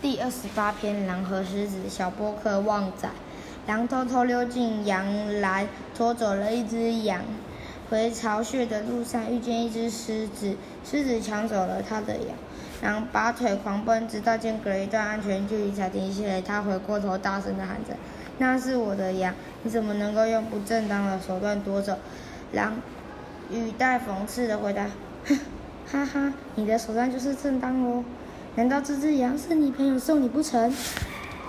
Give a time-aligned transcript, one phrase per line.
[0.00, 1.88] 第二十八篇：狼和狮子。
[1.88, 3.08] 小波克旺仔，
[3.66, 5.66] 狼偷偷溜进羊栏，
[5.96, 7.20] 拖走了一只羊。
[7.90, 12.36] 回巢穴的路上，遇见一只狮子，狮子抢走了他的羊。
[12.80, 16.40] 狼拔腿狂奔，直到间隔一段安全距离才停下来。
[16.40, 17.96] 他回过头，大声地喊着
[18.38, 19.34] ：“那是我的羊！
[19.64, 21.98] 你怎么能够用不正当的手段夺走？”
[22.54, 22.80] 狼
[23.50, 24.86] 语带讽刺地回答：“，
[25.90, 28.04] 哈哈，你的手段就是正当哦。
[28.58, 30.74] 难道这只羊是你朋友送你不成？”